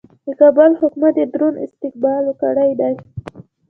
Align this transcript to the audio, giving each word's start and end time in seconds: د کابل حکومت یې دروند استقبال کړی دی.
د 0.25 0.27
کابل 0.39 0.71
حکومت 0.81 1.13
یې 1.21 1.25
دروند 1.33 1.61
استقبال 1.65 2.25
کړی 2.41 2.71
دی. 2.79 2.93